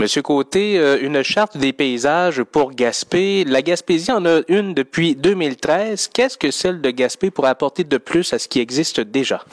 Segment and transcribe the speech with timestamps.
[0.00, 3.44] Monsieur Côté, euh, une charte des paysages pour Gaspé.
[3.44, 6.08] La Gaspésie en a une depuis 2013.
[6.08, 9.44] Qu'est-ce que celle de Gaspé pourrait apporter de plus à ce qui existe déjà?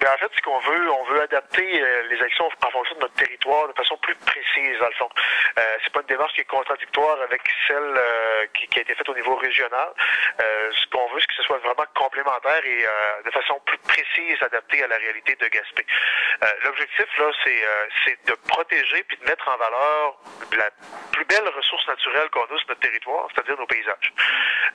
[0.00, 3.00] Ben, en fait, ce qu'on veut, on veut adapter euh, les actions en fonction de
[3.00, 5.08] notre territoire de façon plus précise, dans le fond.
[5.58, 8.94] Euh, c'est pas une démarche qui est contradictoire avec celle euh, qui, qui, a été
[8.94, 9.88] faite au niveau régional.
[10.40, 13.78] Euh, ce qu'on veut, c'est que ce soit vraiment complémentaire et euh, de façon plus
[13.78, 15.86] précise, adaptée à la réalité de Gaspé.
[16.64, 17.30] L'objectif, là,
[18.04, 20.16] c'est de protéger puis de mettre en valeur
[20.56, 20.70] la
[21.12, 24.12] plus belle ressource naturelle qu'on a sur notre territoire, c'est-à-dire nos paysages.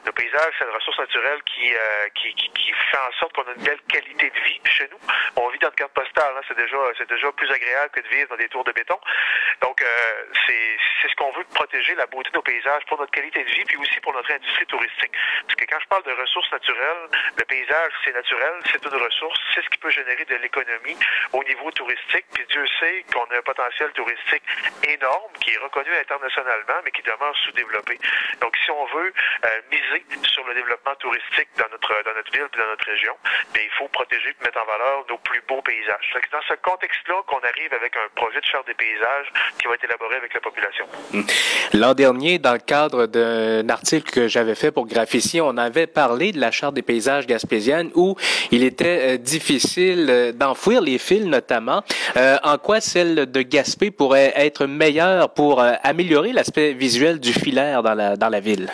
[0.05, 1.73] Nos paysages, c'est une ressource naturelle qui,
[2.15, 4.99] qui, qui, qui fait en sorte qu'on a une belle qualité de vie chez nous.
[5.35, 8.07] On vit dans une carte postale, hein, c'est déjà c'est déjà plus agréable que de
[8.07, 8.99] vivre dans des tours de béton.
[9.61, 13.11] Donc euh, c'est c'est ce qu'on veut protéger la beauté de nos paysages pour notre
[13.11, 15.11] qualité de vie puis aussi pour notre industrie touristique.
[15.47, 19.39] Parce que quand je parle de ressources naturelles, le paysage c'est naturel, c'est une ressource,
[19.55, 20.97] c'est ce qui peut générer de l'économie
[21.33, 22.25] au niveau touristique.
[22.33, 24.43] Puis Dieu sait qu'on a un potentiel touristique
[24.87, 27.97] énorme qui est reconnu internationalement mais qui demeure sous-développé.
[28.41, 29.13] Donc si on veut
[29.45, 33.15] euh, miser sur le développement touristique dans notre dans notre ville et dans notre région,
[33.53, 36.05] bien, il faut protéger et mettre en valeur nos plus beaux paysages.
[36.13, 39.27] C'est dans ce contexte-là qu'on arrive avec un projet de charte des paysages
[39.60, 40.85] qui va être élaboré avec la population.
[41.12, 41.23] Hmm.
[41.73, 46.32] L'an dernier, dans le cadre d'un article que j'avais fait pour Graphici, on avait parlé
[46.32, 48.15] de la charte des paysages gaspésiennes où
[48.51, 51.84] il était euh, difficile euh, d'enfouir les fils notamment.
[52.18, 57.84] Euh, en quoi celle de Gaspé pourrait être meilleure pour améliorer l'aspect visuel du filaire
[57.84, 58.70] dans la, dans la ville?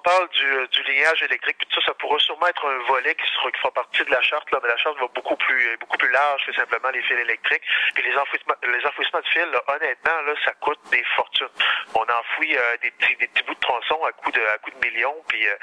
[0.00, 3.14] On parle du, euh, du lignage électrique, tout ça, ça pourrait sûrement être un volet
[3.14, 5.76] qui, sera, qui fera partie de la charte, là, mais la charte va beaucoup plus
[5.78, 7.62] beaucoup plus large que simplement les fils électriques.
[7.94, 11.48] Puis les enfouissements, les enfouissements de fils, là, honnêtement, là, ça coûte des fortunes.
[11.94, 14.70] On enfouit euh, des petits des petits bouts de tronçons à coût de à coût
[14.70, 15.16] de millions.
[15.28, 15.54] Puis euh,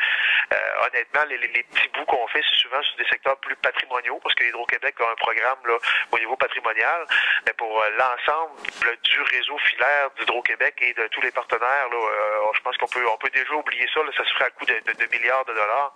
[0.54, 4.20] euh, honnêtement, les, les, petits bouts qu'on fait, c'est souvent sur des secteurs plus patrimoniaux,
[4.22, 5.78] parce que Hydro-Québec a un programme là,
[6.12, 7.06] au niveau patrimonial.
[7.46, 8.60] Mais pour l'ensemble
[9.04, 13.18] du réseau filaire d'Hydro-Québec et de tous les partenaires, là, je pense qu'on peut on
[13.18, 14.04] peut déjà oublier ça.
[14.04, 15.94] Là, ça se ferait à coût de, de, de milliards de dollars.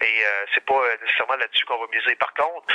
[0.00, 2.14] Et euh, c'est pas nécessairement là-dessus qu'on va miser.
[2.16, 2.66] Par contre,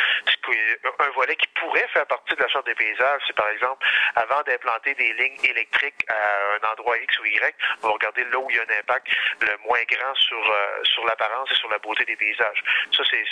[1.00, 4.42] un volet qui pourrait faire partie de la charte des paysages, c'est par exemple, avant
[4.44, 8.50] d'implanter des lignes électriques à un endroit X ou Y, on va regarder là où
[8.50, 9.08] il y a un impact
[9.42, 12.64] le moins grand sur euh, sur l'apparence et sur la beauté des paysages.
[12.96, 13.24] Ça, c'est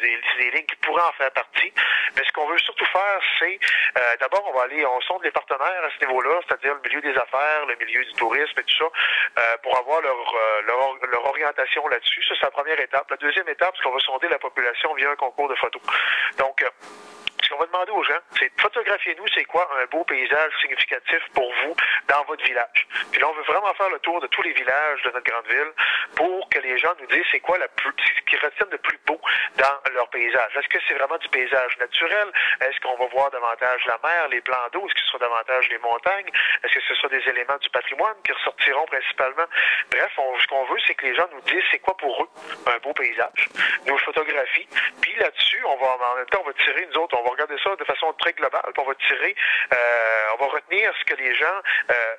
[0.00, 1.72] des, des, lignes qui pourraient en faire partie.
[2.16, 3.58] Mais ce qu'on veut surtout faire, c'est
[3.98, 7.00] euh, d'abord, on va aller, on sonde les partenaires à ce niveau-là, c'est-à-dire le milieu
[7.00, 8.84] des affaires, le milieu du tourisme et tout ça,
[9.38, 10.34] euh, pour avoir leur,
[10.66, 12.22] leur leur orientation là-dessus.
[12.24, 13.10] Ça, c'est la première étape.
[13.10, 15.82] La deuxième étape, c'est qu'on va sonder la population via un concours de photos.
[16.38, 16.64] Donc,
[17.42, 21.52] ce qu'on va demander aux gens, c'est photographiez-nous, c'est quoi un beau paysage significatif pour
[21.64, 21.74] vous
[22.08, 22.81] dans votre village.
[23.10, 25.46] Puis là, on veut vraiment faire le tour de tous les villages de notre grande
[25.46, 25.72] ville
[26.16, 28.98] pour que les gens nous disent c'est quoi la plus, ce qu'ils retiennent de plus
[29.06, 29.20] beau
[29.56, 30.56] dans leur paysage.
[30.56, 32.28] Est-ce que c'est vraiment du paysage naturel?
[32.60, 34.86] Est-ce qu'on va voir davantage la mer, les plans d'eau?
[34.86, 36.28] Est-ce que ce sera davantage les montagnes?
[36.64, 39.46] Est-ce que ce sera des éléments du patrimoine qui ressortiront principalement?
[39.90, 42.28] Bref, on, ce qu'on veut, c'est que les gens nous disent c'est quoi pour eux
[42.66, 43.48] un beau paysage.
[43.86, 44.68] Nous le photographie.
[45.00, 47.56] Puis là-dessus, on va en même temps, on va tirer, nous autres, on va regarder
[47.62, 49.34] ça de façon très globale, puis on va tirer,
[49.72, 51.60] euh, on va retenir ce que les gens
[51.90, 52.16] euh,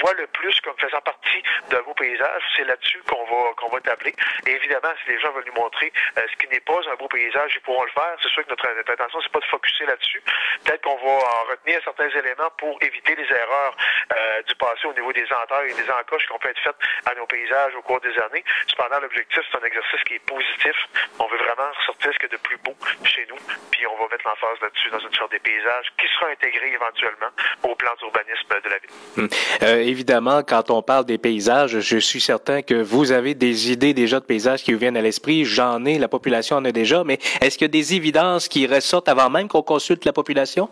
[0.00, 3.80] voient le plus comme faisant partie d'un beau paysage, c'est là-dessus qu'on va qu'on va
[3.80, 4.14] tabler.
[4.46, 7.08] Et évidemment, si les gens veulent nous montrer euh, ce qui n'est pas un beau
[7.08, 8.16] paysage, ils pourront le faire.
[8.22, 10.22] C'est sûr que notre, notre intention, c'est pas de focuser là-dessus.
[10.64, 13.76] Peut-être qu'on va en retenir certains éléments pour éviter les erreurs
[14.12, 16.76] euh, du passé au niveau des entailles et des encoches qui ont pu être faites
[17.06, 18.44] à nos paysages au cours des années.
[18.68, 20.76] Cependant, l'objectif, c'est un exercice qui est positif.
[21.18, 22.74] On veut vraiment ressortir ce qu'il y a de plus beau
[23.04, 23.38] chez nous,
[23.70, 27.30] puis on va mettre l'emphase là-dessus dans une sorte des paysages qui sera intégré éventuellement
[27.62, 28.90] au plan d'urbanisme de la ville.
[29.16, 29.28] Hum.
[29.62, 33.94] Euh, évidemment, quand on parle des paysages, je suis certain que vous avez des idées
[33.94, 35.44] déjà de paysages qui vous viennent à l'esprit.
[35.44, 38.66] J'en ai, la population en a déjà, mais est-ce qu'il y a des évidences qui
[38.66, 40.68] ressortent avant même qu'on consulte la population?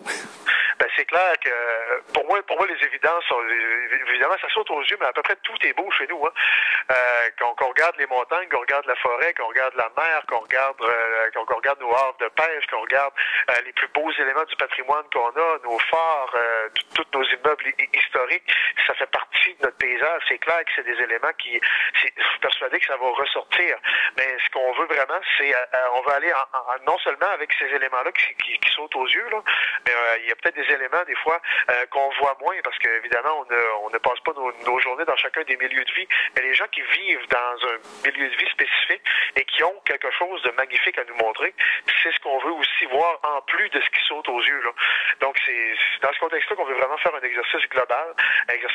[0.79, 1.51] Ben, c'est clair que
[2.17, 3.25] pour moi, pour moi, les évidences
[4.09, 6.25] évidemment ça saute aux yeux, mais à peu près tout est beau chez nous.
[6.25, 6.33] Hein.
[6.91, 10.39] Euh, quand, on regarde les montagnes, qu'on regarde la forêt, qu'on regarde la mer, qu'on
[10.39, 13.13] regarde euh, qu'on regarde nos havres de pêche, qu'on regarde
[13.51, 17.73] euh, les plus beaux éléments du patrimoine qu'on a, nos phares, euh, tous nos immeubles
[17.93, 18.51] historiques,
[18.87, 20.23] ça fait partie de notre paysage.
[20.29, 21.61] C'est clair que c'est des éléments qui,
[21.95, 23.77] je suis persuadé que ça va ressortir.
[24.17, 27.53] Mais ce qu'on veut vraiment, c'est euh, on va aller en, en, non seulement avec
[27.59, 29.43] ces éléments-là qui, qui, qui, sautent aux yeux, là,
[29.87, 31.41] mais euh, il y a peut-être des éléments des fois
[31.91, 33.47] qu'on voit moins parce qu'évidemment on
[33.83, 36.07] on ne passe pas nos, journées dans chacun des milieux de vie.
[36.35, 39.03] Mais les gens qui vivent dans un milieu de vie spécifique
[39.37, 41.55] et qui ont quelque chose de magnifique à nous montrer,
[42.03, 44.63] c'est ce qu'on veut aussi voir en plus de ce qui saute aux yeux.
[45.21, 48.15] Donc c'est dans ce contexte-là qu'on veut vraiment faire un exercice global,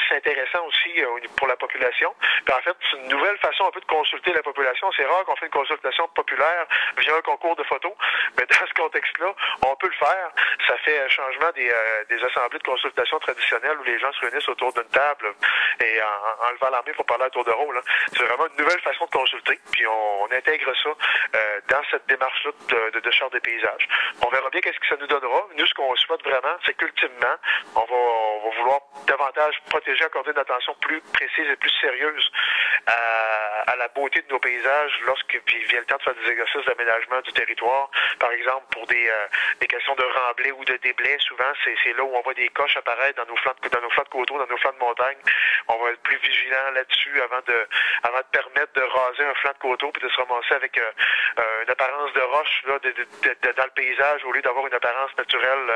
[0.01, 2.13] exercice intéressant aussi euh, pour la population.
[2.45, 4.91] Puis en fait, c'est une nouvelle façon un peu de consulter la population.
[4.95, 6.65] C'est rare qu'on fait une consultation populaire
[6.97, 7.93] via un concours de photos,
[8.37, 9.33] mais dans ce contexte-là,
[9.65, 10.31] on peut le faire.
[10.67, 14.11] Ça fait un changement des, euh, des assemblées de consultation façon traditionnelle où les gens
[14.13, 15.33] se réunissent autour d'une table
[15.83, 17.81] et en, en levant la main pour parler à tour de rôle.
[18.13, 19.59] C'est vraiment une nouvelle façon de consulter.
[19.71, 20.89] Puis on, intègre ça
[21.35, 23.87] euh, dans cette démarche-là de, de, de charte des paysages.
[24.25, 25.45] On verra bien qu'est-ce que ça nous donnera.
[25.57, 27.35] Nous, ce qu'on souhaite vraiment, c'est qu'ultimement,
[27.75, 32.31] on va, on va vouloir davantage protéger, accorder une attention plus précise et plus sérieuse
[32.87, 36.65] à, la beauté de nos paysages lorsque puis vient le temps de faire des exercices
[36.65, 37.89] d'aménagement du territoire.
[38.19, 39.27] Par exemple, pour des, euh,
[39.59, 42.77] des questions de remblai ou de déblai, souvent, c'est là où on voit des coches
[42.77, 45.17] apparaître dans nos flancs de, coteaux, dans nos flancs de montagne.
[45.67, 47.67] On va être plus vigilant là-dessus avant de,
[48.03, 50.91] avant de permettre de raser un flanc de coteau puis de se ramasser avec euh,
[51.39, 55.73] euh, une apparence de roche là, dans le paysage au lieu d'avoir une apparence naturelle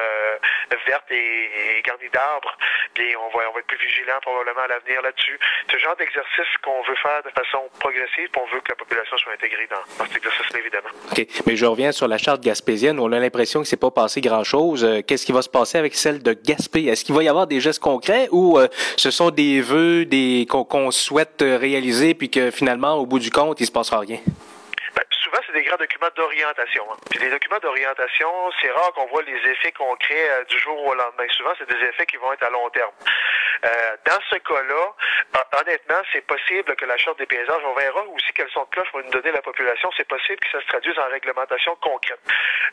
[0.86, 2.58] verte et, et garnie d'arbres.
[2.98, 5.40] Et on va, on va être plus vigilant probablement à l'avenir là-dessus.
[5.72, 9.34] Ce genre d'exercice qu'on veut faire de façon progressive, on veut que la population soit
[9.34, 10.90] intégrée dans, dans cet exercice-là, évidemment.
[11.12, 11.26] OK.
[11.46, 13.00] Mais je reviens sur la charte gaspésienne.
[13.00, 14.84] On a l'impression que c'est pas passé grand-chose.
[14.84, 16.86] Euh, Qu'est-ce qui va se passer avec celle de Gaspé?
[16.86, 18.68] Est-ce qu'il va y avoir des gestes concrets ou euh,
[18.98, 23.32] ce sont des vœux des qu'on qu'on souhaite réaliser puis que finalement, au bout du
[23.32, 24.20] compte, il se passera rien?
[25.26, 26.86] Souvent, c'est des grands documents d'orientation.
[26.92, 26.98] Hein.
[27.10, 28.30] Puis les documents d'orientation,
[28.62, 31.26] c'est rare qu'on voit les effets concrets euh, du jour au lendemain.
[31.32, 32.92] Souvent, c'est des effets qui vont être à long terme.
[33.66, 34.94] Euh, dans ce cas-là,
[35.62, 38.88] honnêtement, c'est possible que la Charte des paysages, on verra aussi quels sont de cloche
[38.94, 42.20] va nous donner la population, c'est possible que ça se traduise en réglementation concrète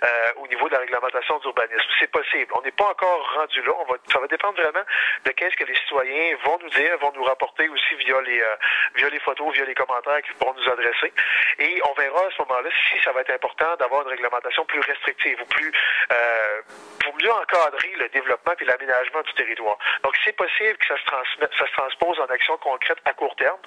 [0.04, 1.88] euh, au niveau de la réglementation d'urbanisme.
[2.00, 2.52] C'est possible.
[2.54, 3.72] On n'est pas encore rendu là.
[3.78, 4.84] On va, ça va dépendre vraiment
[5.24, 8.56] de qu'est-ce que les citoyens vont nous dire, vont nous rapporter aussi via les, euh,
[8.96, 11.12] via les photos, via les commentaires qu'ils pourront nous adresser.
[11.58, 14.80] Et on verra à ce moment-là si ça va être important d'avoir une réglementation plus
[14.80, 15.72] restrictive ou plus
[16.12, 16.60] euh,
[17.02, 19.78] pour mieux encadrer le développement et l'aménagement du territoire.
[20.02, 23.34] Donc, c'est possible que ça se, transmette, ça se transpose en action concrète à court
[23.36, 23.58] terme,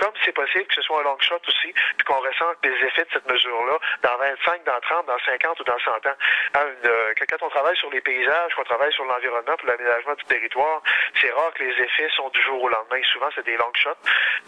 [0.00, 3.04] comme c'est possible que ce soit un long shot aussi, puis qu'on ressente des effets
[3.04, 6.16] de cette mesure-là dans 25, dans 30, dans 50 ou dans 100 ans.
[6.54, 10.24] Hein, euh, quand on travaille sur les paysages, qu'on travaille sur l'environnement pour l'aménagement du
[10.24, 10.82] territoire,
[11.20, 13.00] c'est rare que les effets sont du jour au lendemain.
[13.12, 13.90] Souvent, c'est des long shots.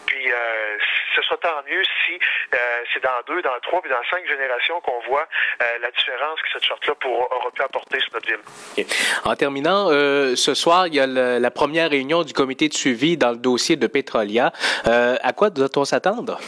[0.07, 0.79] Puis, euh,
[1.17, 2.59] ce sera tant mieux si euh,
[2.93, 5.27] c'est dans deux, dans trois, puis dans cinq générations qu'on voit
[5.63, 8.45] euh, la différence que cette charte-là aura pu apporter sur notre ville.
[8.73, 8.87] Okay.
[9.25, 12.75] En terminant, euh, ce soir, il y a le, la première réunion du comité de
[12.75, 14.53] suivi dans le dossier de Petrolia.
[14.85, 16.39] À quoi doit-on s'attendre?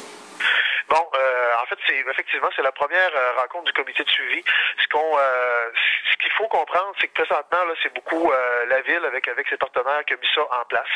[0.88, 1.27] Bon, euh,
[1.68, 4.42] fait, c'est effectivement c'est la première euh, rencontre du comité de suivi.
[4.82, 5.70] Ce qu'on, euh,
[6.10, 9.48] ce qu'il faut comprendre, c'est que présentement là, c'est beaucoup euh, la ville avec avec
[9.48, 10.88] ses partenaires qui a mis ça en place.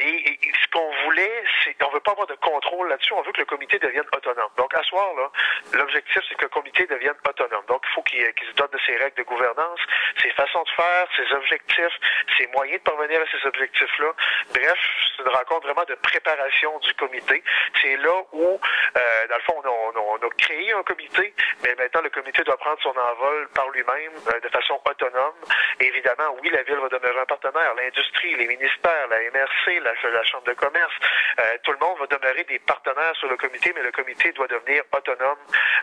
[0.00, 3.12] Et, et, ce qu'on voulait, c'est on veut pas avoir de contrôle là-dessus.
[3.12, 4.50] On veut que le comité devienne autonome.
[4.56, 5.30] Donc à soir là,
[5.72, 7.64] l'objectif c'est que le comité devienne autonome.
[7.66, 9.80] Donc il faut qu'il qu se dote de ses règles de gouvernance,
[10.22, 11.98] ses façons de faire, ses objectifs,
[12.38, 14.12] ses moyens de parvenir à ces objectifs-là.
[14.52, 14.78] Bref,
[15.16, 17.42] c'est une rencontre vraiment de préparation du comité.
[17.80, 18.60] C'est là où
[18.96, 22.56] euh, dans le fond, on, on a, créé un comité, mais maintenant le comité doit
[22.56, 25.34] prendre son envol par lui-même euh, de façon autonome.
[25.80, 30.24] Évidemment, oui, la ville va demeurer un partenaire, l'industrie, les ministères, la MRC, la, la
[30.24, 30.94] Chambre de commerce,
[31.40, 34.48] euh, tout le monde va demeurer des partenaires sur le comité, mais le comité doit
[34.48, 35.38] devenir autonome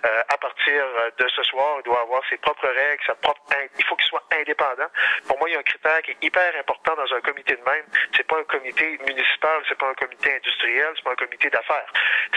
[0.05, 0.20] euh,
[0.61, 0.83] partir
[1.17, 1.77] de ce soir.
[1.79, 3.41] Il doit avoir ses propres règles, sa propre,
[3.77, 4.87] il faut qu'il soit indépendant.
[5.27, 7.63] Pour moi, il y a un critère qui est hyper important dans un comité de
[7.63, 7.85] même.
[8.15, 11.93] C'est pas un comité municipal, c'est pas un comité industriel, c'est pas un comité d'affaires.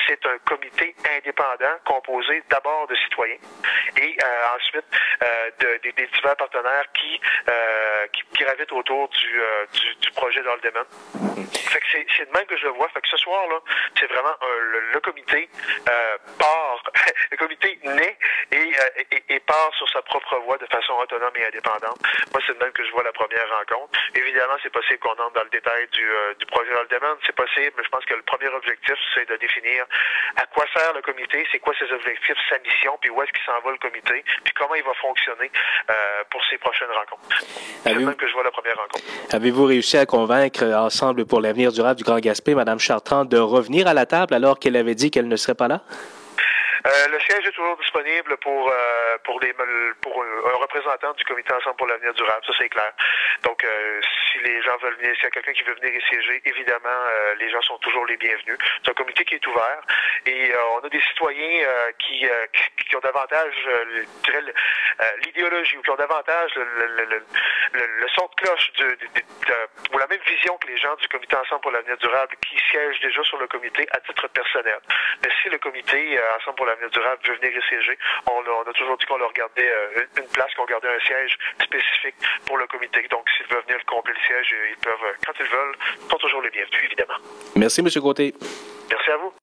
[0.06, 3.38] C'est un comité indépendant composé d'abord de citoyens
[3.97, 4.85] et euh, ensuite
[5.23, 10.11] euh, de, de, des divers partenaires qui, euh, qui, gravitent autour du, euh, du, du
[10.12, 10.85] projet d'Aldeman.
[11.53, 11.87] Fait que
[12.17, 12.88] c'est, de même que je le vois.
[12.90, 13.59] Fait que ce soir-là,
[13.99, 15.49] c'est vraiment un, le, le, comité
[15.88, 16.53] euh, part,
[17.30, 18.16] le comité naît
[18.52, 18.73] et,
[19.11, 21.99] et, et, part sur sa propre voie de façon autonome et indépendante.
[22.33, 23.99] Moi, c'est de même que je vois la première rencontre.
[24.14, 26.06] Évidemment, c'est possible qu'on entre dans le détail du,
[26.38, 27.16] du projet d'Aldeman.
[27.26, 29.87] C'est possible, mais je pense que le premier objectif, c'est de définir
[30.37, 33.44] à quoi sert le comité, c'est quoi ses objectifs, sa mission, puis où est-ce qu'il
[33.44, 35.50] s'en va le comité, puis comment il va fonctionner
[35.90, 35.94] euh,
[36.30, 37.44] pour ses prochaines rencontres.
[37.83, 39.04] C'est même que je vois la première rencontre.
[39.33, 43.87] Avez-vous réussi à convaincre Ensemble pour l'avenir durable du Grand Gaspé, Mme Chartrand, de revenir
[43.87, 45.83] à la table alors qu'elle avait dit qu'elle ne serait pas là?
[46.87, 49.55] Euh, le siège est toujours disponible pour euh, pour les
[50.03, 52.93] pour un représentant du comité Ensemble pour l'avenir durable, ça c'est clair.
[53.43, 54.00] Donc euh,
[54.33, 56.88] si les gens veulent venir, s'il y a quelqu'un qui veut venir y siéger, évidemment
[56.88, 58.59] euh, les gens sont toujours les bienvenus.
[58.83, 59.81] C'est un comité qui est ouvert
[60.26, 61.67] et euh, on a des citoyens
[61.99, 63.55] qui, qui, qui ont davantage
[65.25, 67.23] l'idéologie ou qui ont davantage le, le, le,
[67.73, 68.73] le, son de cloche
[69.93, 73.00] ou la même vision que les gens du comité Ensemble pour l'avenir durable qui siègent
[73.00, 74.79] déjà sur le comité à titre personnel.
[75.23, 78.73] Mais si le comité Ensemble pour l'avenir durable veut venir y siéger, on on a
[78.73, 82.14] toujours dit qu'on leur gardait euh, une place, qu'on gardait un siège spécifique
[82.47, 83.03] pour le comité.
[83.25, 85.75] Donc, s'ils veulent venir combler le siège, ils peuvent, quand ils veulent,
[86.11, 87.14] sont toujours les bienvenus, évidemment.
[87.57, 87.88] Merci, M.
[88.02, 88.35] Côté.
[88.90, 89.33] Merci à vous.